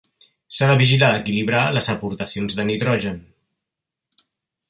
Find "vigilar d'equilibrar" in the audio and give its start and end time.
0.77-1.59